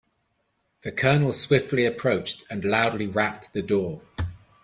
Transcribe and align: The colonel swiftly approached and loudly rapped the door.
The 0.81 0.91
colonel 0.91 1.31
swiftly 1.31 1.85
approached 1.85 2.43
and 2.49 2.65
loudly 2.65 3.05
rapped 3.05 3.53
the 3.53 3.61
door. 3.61 4.01